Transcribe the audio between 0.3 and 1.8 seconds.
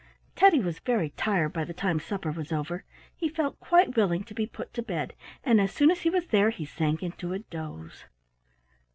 Teddy was very tired by the